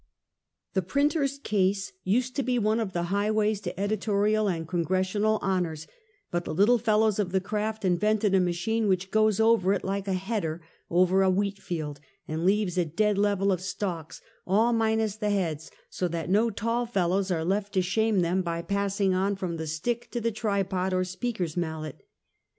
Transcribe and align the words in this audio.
The 0.73 0.81
printer's 0.81 1.37
case 1.37 1.93
used 2.03 2.35
to 2.35 2.41
be 2.41 2.57
one 2.57 2.79
of 2.79 2.91
the 2.91 3.03
highways 3.13 3.61
to 3.61 3.79
editorial 3.79 4.47
and 4.49 4.67
congressional 4.67 5.37
honors; 5.43 5.85
but 6.31 6.43
the 6.43 6.55
little 6.55 6.79
fel 6.79 7.01
lows 7.01 7.19
of 7.19 7.31
the 7.31 7.39
craft 7.39 7.85
invented 7.85 8.33
a 8.33 8.39
machine 8.39 8.87
which 8.87 9.11
goes 9.11 9.39
over 9.39 9.73
it 9.73 9.83
like 9.83 10.07
a" 10.07 10.13
header" 10.15 10.59
over 10.89 11.21
a 11.21 11.29
wheat 11.29 11.59
field 11.59 11.99
and 12.27 12.43
leaves 12.45 12.79
a 12.79 12.85
dead 12.85 13.19
level 13.19 13.51
of 13.51 13.61
stalks, 13.61 14.21
all 14.47 14.73
minus 14.73 15.17
the 15.17 15.29
heads, 15.29 15.69
so 15.91 16.07
that 16.07 16.31
no 16.31 16.49
tall 16.49 16.87
fel 16.87 17.09
lows 17.09 17.29
are 17.29 17.45
left 17.45 17.71
to 17.73 17.83
shame 17.83 18.21
them 18.21 18.41
by 18.41 18.63
passing 18.63 19.13
on 19.13 19.35
from 19.35 19.57
the" 19.57 19.67
stick" 19.77 20.09
to 20.09 20.19
the 20.19 20.31
tripod 20.31 20.95
or 20.95 21.03
speaker's 21.03 21.55
mallet. 21.55 22.03